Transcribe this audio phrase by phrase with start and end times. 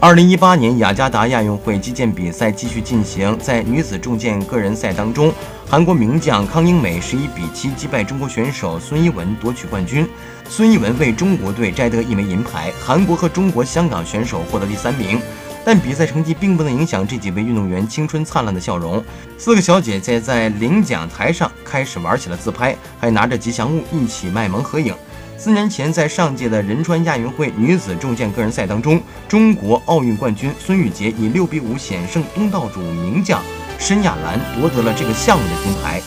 [0.00, 5.32] 二零一八年雅加达亚运会击剑比赛继续进行，在女子重剑个人赛当中，
[5.66, 10.06] 韩国名将康英美十一比七击败中国选手孙一文夺取冠军。
[10.46, 15.18] 孙一文为中国队摘得一枚银牌，韩国和中国香港选手获得第三名。
[15.66, 19.02] 但比赛成绩并不能影响这几位运动员青春灿烂的笑容。
[19.38, 24.94] 四个小姐姐在领奖台上开始玩起了自拍，还拿着吉祥物一起卖萌合影。
[25.44, 28.98] 四年前，在上届的仁川亚运会女子重剑个人赛当中，
[29.28, 33.42] 中国奥运冠军孙玉洁以六比五险胜东道主名将
[33.78, 36.00] 申亚兰，夺得了这个项目的金牌。